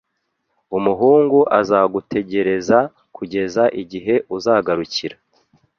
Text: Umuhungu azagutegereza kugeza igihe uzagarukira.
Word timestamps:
Umuhungu 0.77 1.39
azagutegereza 1.59 2.79
kugeza 3.15 3.63
igihe 3.81 4.13
uzagarukira. 4.35 5.15